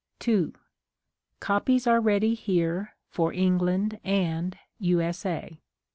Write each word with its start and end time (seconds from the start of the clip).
2. 0.17 0.51
Copies 1.39 1.85
are 1.85 2.01
ready 2.01 2.33
here 2.33 2.95
for 3.07 3.31
England 3.31 3.99
and 4.03 4.57
U. 4.79 4.99
S. 4.99 5.27
A. 5.27 5.61